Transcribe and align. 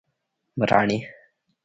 مراڼی 0.57 0.97